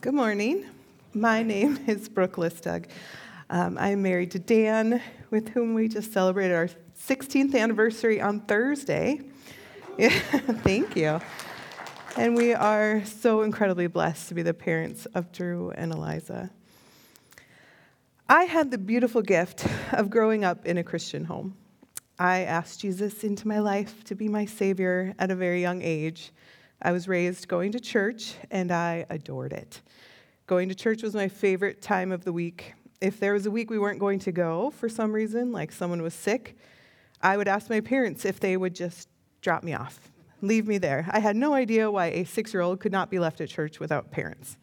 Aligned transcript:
Good 0.00 0.14
morning. 0.14 0.64
My 1.12 1.42
name 1.42 1.80
is 1.88 2.08
Brooke 2.08 2.36
Listug. 2.36 2.86
Um, 3.50 3.76
I'm 3.76 4.00
married 4.00 4.30
to 4.30 4.38
Dan, 4.38 5.02
with 5.30 5.48
whom 5.48 5.74
we 5.74 5.88
just 5.88 6.12
celebrated 6.12 6.54
our 6.54 6.68
16th 6.96 7.52
anniversary 7.56 8.20
on 8.20 8.38
Thursday. 8.42 9.22
Thank 9.98 10.94
you. 10.94 11.20
And 12.16 12.36
we 12.36 12.54
are 12.54 13.04
so 13.06 13.42
incredibly 13.42 13.88
blessed 13.88 14.28
to 14.28 14.34
be 14.34 14.42
the 14.42 14.54
parents 14.54 15.06
of 15.16 15.32
Drew 15.32 15.72
and 15.72 15.92
Eliza. 15.92 16.52
I 18.28 18.44
had 18.44 18.70
the 18.70 18.78
beautiful 18.78 19.20
gift 19.20 19.66
of 19.90 20.10
growing 20.10 20.44
up 20.44 20.64
in 20.64 20.78
a 20.78 20.84
Christian 20.84 21.24
home. 21.24 21.56
I 22.20 22.42
asked 22.42 22.82
Jesus 22.82 23.24
into 23.24 23.48
my 23.48 23.58
life 23.58 24.04
to 24.04 24.14
be 24.14 24.28
my 24.28 24.44
Savior 24.44 25.12
at 25.18 25.32
a 25.32 25.34
very 25.34 25.60
young 25.60 25.82
age. 25.82 26.30
I 26.80 26.92
was 26.92 27.08
raised 27.08 27.48
going 27.48 27.72
to 27.72 27.80
church, 27.80 28.34
and 28.50 28.70
I 28.70 29.04
adored 29.10 29.52
it. 29.52 29.80
Going 30.46 30.68
to 30.68 30.74
church 30.74 31.02
was 31.02 31.14
my 31.14 31.28
favorite 31.28 31.82
time 31.82 32.12
of 32.12 32.24
the 32.24 32.32
week. 32.32 32.74
If 33.00 33.18
there 33.18 33.32
was 33.32 33.46
a 33.46 33.50
week 33.50 33.70
we 33.70 33.78
weren't 33.78 33.98
going 33.98 34.20
to 34.20 34.32
go 34.32 34.70
for 34.70 34.88
some 34.88 35.12
reason, 35.12 35.52
like 35.52 35.72
someone 35.72 36.02
was 36.02 36.14
sick, 36.14 36.56
I 37.20 37.36
would 37.36 37.48
ask 37.48 37.68
my 37.68 37.80
parents 37.80 38.24
if 38.24 38.38
they 38.38 38.56
would 38.56 38.74
just 38.74 39.08
drop 39.40 39.62
me 39.62 39.74
off, 39.74 40.10
leave 40.40 40.66
me 40.66 40.78
there. 40.78 41.08
I 41.10 41.18
had 41.18 41.36
no 41.36 41.52
idea 41.54 41.90
why 41.90 42.06
a 42.06 42.24
six 42.24 42.54
year 42.54 42.60
old 42.60 42.80
could 42.80 42.92
not 42.92 43.10
be 43.10 43.18
left 43.18 43.40
at 43.40 43.48
church 43.48 43.80
without 43.80 44.10
parents. 44.10 44.56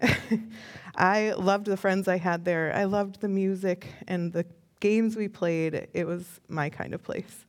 I 0.96 1.32
loved 1.32 1.66
the 1.66 1.76
friends 1.76 2.08
I 2.08 2.18
had 2.18 2.44
there. 2.44 2.72
I 2.74 2.84
loved 2.84 3.20
the 3.20 3.28
music 3.28 3.86
and 4.08 4.32
the 4.32 4.44
games 4.80 5.16
we 5.16 5.28
played. 5.28 5.88
It 5.92 6.06
was 6.06 6.40
my 6.48 6.70
kind 6.70 6.94
of 6.94 7.02
place. 7.02 7.44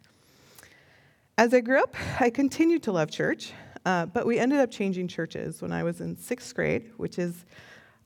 As 1.38 1.54
I 1.54 1.62
grew 1.62 1.82
up, 1.82 1.96
I 2.20 2.30
continued 2.30 2.84
to 2.84 2.92
love 2.92 3.10
church. 3.10 3.54
Uh, 3.86 4.06
but 4.06 4.26
we 4.26 4.40
ended 4.40 4.60
up 4.60 4.72
changing 4.72 5.08
churches 5.08 5.62
when 5.62 5.72
I 5.72 5.84
was 5.84 6.00
in 6.00 6.18
sixth 6.18 6.56
grade, 6.56 6.92
which 6.98 7.20
is 7.20 7.46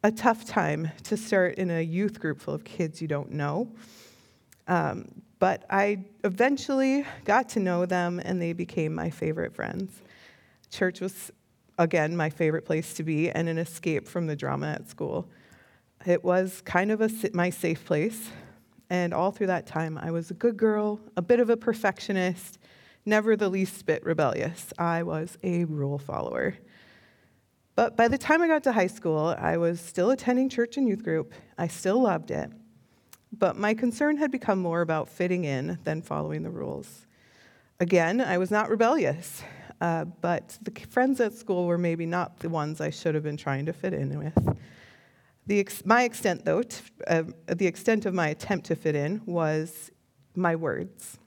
a 0.04 0.12
tough 0.12 0.46
time 0.46 0.92
to 1.04 1.18
start 1.18 1.56
in 1.56 1.70
a 1.70 1.82
youth 1.82 2.20
group 2.20 2.40
full 2.40 2.54
of 2.54 2.64
kids 2.64 3.02
you 3.02 3.08
don't 3.08 3.32
know. 3.32 3.70
Um, 4.68 5.22
but 5.40 5.66
I 5.70 6.06
eventually 6.24 7.06
got 7.26 7.50
to 7.50 7.60
know 7.60 7.86
them, 7.86 8.20
and 8.24 8.42
they 8.42 8.54
became 8.54 8.94
my 8.94 9.10
favorite 9.10 9.54
friends. 9.54 10.02
Church 10.72 11.00
was, 11.00 11.32
again, 11.78 12.18
my 12.18 12.30
favorite 12.30 12.66
place 12.66 12.94
to 12.96 13.04
be 13.04 13.30
and 13.30 13.48
an 13.48 13.58
escape 13.58 14.08
from 14.08 14.28
the 14.28 14.36
drama 14.36 14.68
at 14.68 14.90
school. 14.90 15.30
It 16.06 16.24
was 16.24 16.62
kind 16.62 16.92
of 16.92 17.02
a, 17.02 17.10
my 17.34 17.50
safe 17.50 17.86
place. 17.86 18.30
And 18.90 19.14
all 19.14 19.32
through 19.32 19.48
that 19.48 19.68
time, 19.68 19.98
I 19.98 20.12
was 20.12 20.32
a 20.32 20.34
good 20.34 20.58
girl, 20.58 21.00
a 21.18 21.22
bit 21.22 21.40
of 21.40 21.50
a 21.50 21.58
perfectionist, 21.58 22.58
never 23.08 23.36
the 23.36 23.50
least 23.50 23.86
bit 23.86 24.06
rebellious. 24.06 24.74
I 24.78 25.04
was 25.04 25.38
a 25.42 25.64
rule 25.64 25.98
follower. 25.98 26.56
But 27.76 27.96
by 27.96 28.08
the 28.08 28.18
time 28.18 28.42
I 28.42 28.48
got 28.48 28.64
to 28.64 28.72
high 28.72 28.88
school, 28.88 29.36
I 29.40 29.58
was 29.58 29.80
still 29.80 30.12
attending 30.12 30.50
church 30.50 30.78
and 30.78 30.88
youth 30.88 31.04
group. 31.04 31.34
I 31.58 31.68
still 31.68 32.02
loved 32.02 32.32
it. 32.32 32.52
But 33.32 33.56
my 33.56 33.74
concern 33.74 34.18
had 34.18 34.32
become 34.32 34.60
more 34.60 34.82
about 34.82 35.10
fitting 35.10 35.46
in 35.46 35.80
than 35.84 36.02
following 36.02 36.44
the 36.44 36.50
rules. 36.50 37.06
Again, 37.80 38.20
I 38.20 38.38
was 38.40 38.50
not 38.50 38.70
rebellious, 38.70 39.44
uh, 39.80 40.06
but 40.06 40.58
the 40.62 40.72
friends 40.90 41.22
at 41.22 41.34
school 41.34 41.66
were 41.68 41.78
maybe 41.78 42.06
not 42.06 42.40
the 42.40 42.50
ones 42.50 42.82
I 42.82 42.90
should 42.90 43.14
have 43.14 43.24
been 43.24 43.38
trying 43.38 43.68
to 43.68 43.74
fit 43.74 43.94
in 43.94 44.18
with. 44.18 44.58
The 45.46 45.60
ex- 45.60 45.86
my 45.86 46.04
extent, 46.04 46.44
though, 46.46 46.64
t- 46.64 46.82
uh, 47.08 47.24
the 47.48 47.68
extent 47.68 48.06
of 48.06 48.14
my 48.14 48.30
attempt 48.30 48.66
to 48.68 48.76
fit 48.76 48.96
in 48.96 49.22
was 49.26 49.92
my 50.36 50.56
words. 50.56 51.20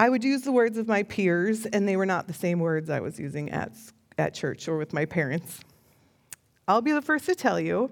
I 0.00 0.08
would 0.08 0.22
use 0.22 0.42
the 0.42 0.52
words 0.52 0.78
of 0.78 0.86
my 0.86 1.02
peers, 1.02 1.66
and 1.66 1.88
they 1.88 1.96
were 1.96 2.06
not 2.06 2.28
the 2.28 2.32
same 2.32 2.60
words 2.60 2.88
I 2.88 3.00
was 3.00 3.18
using 3.18 3.50
at, 3.50 3.72
at 4.16 4.32
church 4.32 4.68
or 4.68 4.78
with 4.78 4.92
my 4.92 5.04
parents. 5.04 5.60
I'll 6.68 6.80
be 6.80 6.92
the 6.92 7.02
first 7.02 7.26
to 7.26 7.34
tell 7.34 7.58
you, 7.58 7.90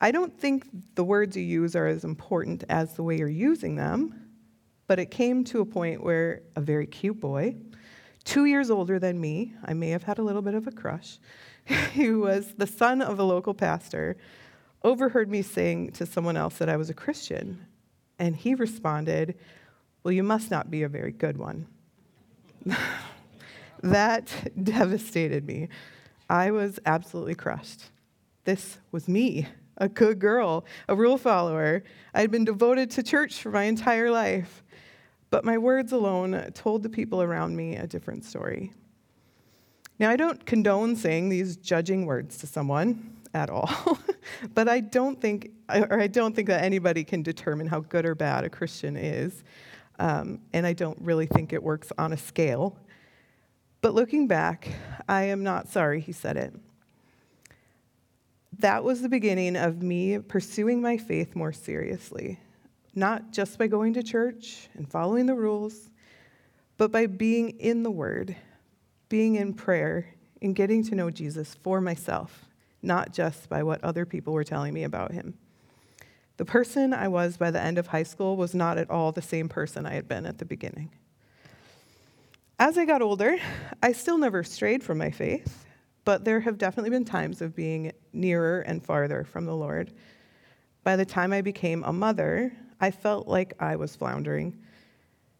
I 0.00 0.10
don't 0.10 0.36
think 0.36 0.66
the 0.96 1.04
words 1.04 1.36
you 1.36 1.44
use 1.44 1.76
are 1.76 1.86
as 1.86 2.02
important 2.02 2.64
as 2.68 2.94
the 2.94 3.04
way 3.04 3.18
you're 3.18 3.28
using 3.28 3.76
them, 3.76 4.20
but 4.88 4.98
it 4.98 5.12
came 5.12 5.44
to 5.44 5.60
a 5.60 5.64
point 5.64 6.02
where 6.02 6.42
a 6.56 6.60
very 6.60 6.88
cute 6.88 7.20
boy, 7.20 7.54
two 8.24 8.46
years 8.46 8.68
older 8.68 8.98
than 8.98 9.20
me, 9.20 9.54
I 9.64 9.74
may 9.74 9.90
have 9.90 10.02
had 10.02 10.18
a 10.18 10.22
little 10.22 10.42
bit 10.42 10.54
of 10.54 10.66
a 10.66 10.72
crush, 10.72 11.18
who 11.94 12.20
was 12.20 12.52
the 12.56 12.66
son 12.66 13.00
of 13.00 13.20
a 13.20 13.24
local 13.24 13.54
pastor, 13.54 14.16
overheard 14.82 15.30
me 15.30 15.42
saying 15.42 15.92
to 15.92 16.06
someone 16.06 16.36
else 16.36 16.58
that 16.58 16.68
I 16.68 16.76
was 16.76 16.90
a 16.90 16.94
Christian. 16.94 17.64
And 18.18 18.34
he 18.34 18.56
responded, 18.56 19.36
well, 20.08 20.14
you 20.14 20.22
must 20.22 20.50
not 20.50 20.70
be 20.70 20.84
a 20.84 20.88
very 20.88 21.12
good 21.12 21.36
one. 21.36 21.66
that 23.82 24.32
devastated 24.64 25.46
me. 25.46 25.68
I 26.30 26.50
was 26.50 26.80
absolutely 26.86 27.34
crushed. 27.34 27.90
This 28.44 28.78
was 28.90 29.06
me, 29.06 29.46
a 29.76 29.86
good 29.86 30.18
girl, 30.18 30.64
a 30.88 30.96
rule 30.96 31.18
follower. 31.18 31.84
I 32.14 32.22
had 32.22 32.30
been 32.30 32.46
devoted 32.46 32.90
to 32.92 33.02
church 33.02 33.42
for 33.42 33.50
my 33.50 33.64
entire 33.64 34.10
life. 34.10 34.64
But 35.28 35.44
my 35.44 35.58
words 35.58 35.92
alone 35.92 36.52
told 36.54 36.84
the 36.84 36.88
people 36.88 37.20
around 37.20 37.54
me 37.54 37.76
a 37.76 37.86
different 37.86 38.24
story. 38.24 38.72
Now, 39.98 40.08
I 40.08 40.16
don't 40.16 40.46
condone 40.46 40.96
saying 40.96 41.28
these 41.28 41.58
judging 41.58 42.06
words 42.06 42.38
to 42.38 42.46
someone 42.46 43.18
at 43.34 43.50
all, 43.50 43.98
but 44.54 44.68
I 44.68 44.80
don't 44.80 45.20
think, 45.20 45.50
or 45.68 46.00
I 46.00 46.06
don't 46.06 46.34
think 46.34 46.48
that 46.48 46.62
anybody 46.62 47.04
can 47.04 47.22
determine 47.22 47.66
how 47.66 47.80
good 47.80 48.06
or 48.06 48.14
bad 48.14 48.44
a 48.44 48.48
Christian 48.50 48.96
is 48.96 49.44
um, 49.98 50.40
and 50.52 50.66
I 50.66 50.72
don't 50.72 50.98
really 51.00 51.26
think 51.26 51.52
it 51.52 51.62
works 51.62 51.92
on 51.98 52.12
a 52.12 52.16
scale. 52.16 52.76
But 53.80 53.94
looking 53.94 54.26
back, 54.26 54.68
I 55.08 55.24
am 55.24 55.42
not 55.42 55.68
sorry 55.68 56.00
he 56.00 56.12
said 56.12 56.36
it. 56.36 56.54
That 58.58 58.82
was 58.82 59.02
the 59.02 59.08
beginning 59.08 59.56
of 59.56 59.82
me 59.82 60.18
pursuing 60.18 60.82
my 60.82 60.96
faith 60.96 61.36
more 61.36 61.52
seriously, 61.52 62.40
not 62.94 63.32
just 63.32 63.56
by 63.58 63.68
going 63.68 63.94
to 63.94 64.02
church 64.02 64.68
and 64.74 64.90
following 64.90 65.26
the 65.26 65.34
rules, 65.34 65.90
but 66.76 66.90
by 66.90 67.06
being 67.06 67.50
in 67.60 67.84
the 67.84 67.90
Word, 67.90 68.34
being 69.08 69.36
in 69.36 69.54
prayer, 69.54 70.14
and 70.42 70.54
getting 70.54 70.82
to 70.84 70.94
know 70.94 71.10
Jesus 71.10 71.56
for 71.62 71.80
myself, 71.80 72.46
not 72.82 73.12
just 73.12 73.48
by 73.48 73.62
what 73.62 73.82
other 73.82 74.04
people 74.04 74.32
were 74.32 74.44
telling 74.44 74.74
me 74.74 74.84
about 74.84 75.12
him. 75.12 75.34
The 76.38 76.44
person 76.44 76.94
I 76.94 77.08
was 77.08 77.36
by 77.36 77.50
the 77.50 77.60
end 77.60 77.78
of 77.78 77.88
high 77.88 78.04
school 78.04 78.36
was 78.36 78.54
not 78.54 78.78
at 78.78 78.90
all 78.90 79.10
the 79.10 79.20
same 79.20 79.48
person 79.48 79.84
I 79.84 79.94
had 79.94 80.06
been 80.06 80.24
at 80.24 80.38
the 80.38 80.44
beginning. 80.44 80.90
As 82.60 82.78
I 82.78 82.84
got 82.84 83.02
older, 83.02 83.38
I 83.82 83.90
still 83.90 84.18
never 84.18 84.44
strayed 84.44 84.84
from 84.84 84.98
my 84.98 85.10
faith, 85.10 85.66
but 86.04 86.24
there 86.24 86.38
have 86.38 86.56
definitely 86.56 86.90
been 86.90 87.04
times 87.04 87.42
of 87.42 87.56
being 87.56 87.92
nearer 88.12 88.60
and 88.60 88.84
farther 88.84 89.24
from 89.24 89.46
the 89.46 89.54
Lord. 89.54 89.92
By 90.84 90.94
the 90.94 91.04
time 91.04 91.32
I 91.32 91.40
became 91.40 91.82
a 91.82 91.92
mother, 91.92 92.52
I 92.80 92.92
felt 92.92 93.26
like 93.26 93.54
I 93.58 93.74
was 93.74 93.96
floundering. 93.96 94.58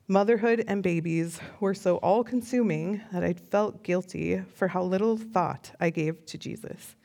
Motherhood 0.08 0.64
and 0.66 0.82
babies 0.82 1.38
were 1.60 1.74
so 1.74 1.98
all 1.98 2.24
consuming 2.24 3.02
that 3.12 3.22
I 3.22 3.34
felt 3.34 3.84
guilty 3.84 4.42
for 4.54 4.66
how 4.66 4.82
little 4.82 5.16
thought 5.16 5.70
I 5.78 5.90
gave 5.90 6.26
to 6.26 6.38
Jesus. 6.38 6.96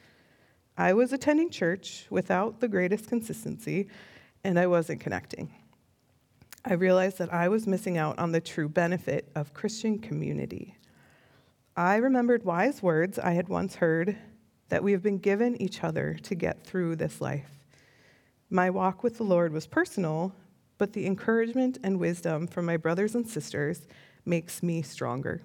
I 0.77 0.93
was 0.93 1.13
attending 1.13 1.49
church 1.49 2.07
without 2.09 2.59
the 2.59 2.67
greatest 2.67 3.07
consistency, 3.07 3.87
and 4.43 4.57
I 4.59 4.67
wasn't 4.67 5.01
connecting. 5.01 5.53
I 6.65 6.73
realized 6.73 7.17
that 7.19 7.33
I 7.33 7.49
was 7.49 7.67
missing 7.67 7.97
out 7.97 8.17
on 8.17 8.31
the 8.31 8.41
true 8.41 8.69
benefit 8.69 9.29
of 9.35 9.53
Christian 9.53 9.99
community. 9.99 10.75
I 11.75 11.97
remembered 11.97 12.43
wise 12.43 12.81
words 12.81 13.19
I 13.19 13.31
had 13.31 13.49
once 13.49 13.75
heard 13.75 14.17
that 14.69 14.83
we 14.83 14.93
have 14.93 15.03
been 15.03 15.19
given 15.19 15.61
each 15.61 15.83
other 15.83 16.15
to 16.23 16.35
get 16.35 16.65
through 16.65 16.95
this 16.95 17.21
life. 17.21 17.51
My 18.49 18.69
walk 18.69 19.03
with 19.03 19.17
the 19.17 19.23
Lord 19.23 19.51
was 19.51 19.67
personal, 19.67 20.33
but 20.77 20.93
the 20.93 21.05
encouragement 21.05 21.77
and 21.83 21.99
wisdom 21.99 22.47
from 22.47 22.65
my 22.65 22.77
brothers 22.77 23.13
and 23.13 23.27
sisters 23.27 23.87
makes 24.25 24.63
me 24.63 24.81
stronger. 24.81 25.41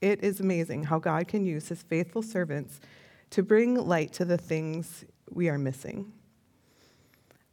It 0.00 0.22
is 0.22 0.40
amazing 0.40 0.84
how 0.84 0.98
God 0.98 1.26
can 1.26 1.44
use 1.44 1.68
his 1.68 1.82
faithful 1.82 2.22
servants 2.22 2.80
to 3.32 3.42
bring 3.42 3.74
light 3.76 4.12
to 4.12 4.26
the 4.26 4.36
things 4.36 5.06
we 5.30 5.48
are 5.48 5.56
missing. 5.56 6.12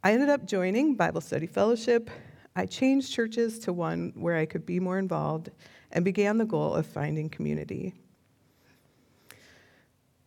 I 0.04 0.12
ended 0.12 0.28
up 0.28 0.44
joining 0.44 0.94
Bible 0.94 1.22
Study 1.22 1.46
Fellowship. 1.46 2.10
I 2.54 2.66
changed 2.66 3.10
churches 3.10 3.58
to 3.60 3.72
one 3.72 4.12
where 4.14 4.36
I 4.36 4.44
could 4.44 4.66
be 4.66 4.78
more 4.78 4.98
involved 4.98 5.48
and 5.90 6.04
began 6.04 6.36
the 6.36 6.44
goal 6.44 6.74
of 6.74 6.84
finding 6.84 7.30
community. 7.30 7.94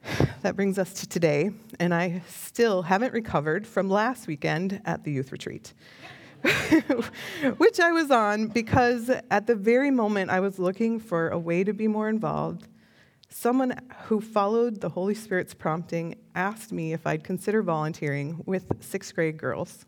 That 0.41 0.57
brings 0.57 0.77
us 0.77 0.91
to 0.95 1.07
today, 1.07 1.51
and 1.79 1.93
I 1.93 2.21
still 2.27 2.81
haven't 2.81 3.13
recovered 3.13 3.65
from 3.65 3.89
last 3.89 4.27
weekend 4.27 4.81
at 4.83 5.05
the 5.05 5.11
youth 5.11 5.31
retreat, 5.31 5.73
which 7.57 7.79
I 7.79 7.93
was 7.93 8.11
on 8.11 8.47
because 8.47 9.09
at 9.31 9.47
the 9.47 9.55
very 9.55 9.89
moment 9.89 10.31
I 10.31 10.41
was 10.41 10.59
looking 10.59 10.99
for 10.99 11.29
a 11.29 11.39
way 11.39 11.63
to 11.63 11.73
be 11.73 11.87
more 11.87 12.09
involved, 12.09 12.67
Someone 13.35 13.73
who 14.05 14.21
followed 14.21 14.79
the 14.79 14.89
Holy 14.89 15.15
Spirit's 15.15 15.55
prompting 15.55 16.17
asked 16.35 16.71
me 16.71 16.93
if 16.93 17.07
I'd 17.07 17.23
consider 17.23 17.63
volunteering 17.63 18.43
with 18.45 18.71
sixth 18.79 19.15
grade 19.15 19.37
girls. 19.37 19.87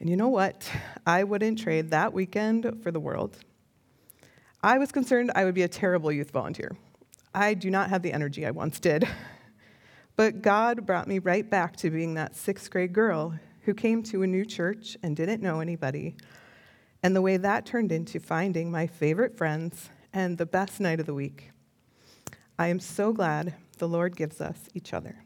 And 0.00 0.08
you 0.08 0.16
know 0.16 0.30
what? 0.30 0.68
I 1.06 1.24
wouldn't 1.24 1.58
trade 1.58 1.90
that 1.90 2.14
weekend 2.14 2.82
for 2.82 2.90
the 2.90 2.98
world. 2.98 3.36
I 4.62 4.78
was 4.78 4.92
concerned 4.92 5.30
I 5.34 5.44
would 5.44 5.54
be 5.54 5.62
a 5.62 5.68
terrible 5.68 6.10
youth 6.10 6.30
volunteer. 6.30 6.74
I 7.34 7.52
do 7.52 7.70
not 7.70 7.90
have 7.90 8.00
the 8.00 8.14
energy 8.14 8.46
I 8.46 8.50
once 8.50 8.80
did. 8.80 9.06
But 10.16 10.40
God 10.40 10.86
brought 10.86 11.08
me 11.08 11.18
right 11.18 11.48
back 11.48 11.76
to 11.76 11.90
being 11.90 12.14
that 12.14 12.34
sixth 12.34 12.70
grade 12.70 12.94
girl 12.94 13.38
who 13.66 13.74
came 13.74 14.02
to 14.04 14.22
a 14.22 14.26
new 14.26 14.46
church 14.46 14.96
and 15.02 15.14
didn't 15.14 15.42
know 15.42 15.60
anybody, 15.60 16.16
and 17.02 17.14
the 17.14 17.20
way 17.20 17.36
that 17.36 17.66
turned 17.66 17.92
into 17.92 18.20
finding 18.20 18.70
my 18.70 18.86
favorite 18.86 19.36
friends 19.36 19.90
and 20.14 20.38
the 20.38 20.46
best 20.46 20.80
night 20.80 20.98
of 20.98 21.04
the 21.04 21.12
week. 21.12 21.50
I 22.58 22.68
am 22.68 22.80
so 22.80 23.12
glad 23.12 23.52
the 23.76 23.86
Lord 23.86 24.16
gives 24.16 24.40
us 24.40 24.70
each 24.72 24.94
other. 24.94 25.25